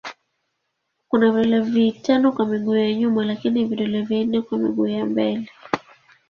Kuna 1.07 1.31
vidole 1.31 1.59
vitano 1.61 2.31
kwa 2.31 2.45
miguu 2.45 2.75
ya 2.75 2.93
nyuma 2.93 3.25
lakini 3.25 3.65
vidole 3.65 4.01
vinne 4.01 4.41
kwa 4.41 4.57
miguu 4.57 4.87
ya 4.87 5.05
mbele. 5.05 5.51